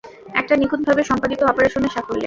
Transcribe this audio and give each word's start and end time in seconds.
একটা 0.33 0.53
নিখুঁতভাবে 0.55 1.01
সম্পাদিত 1.03 1.39
অপারেশনের 1.43 1.93
সাফল্যে। 1.95 2.19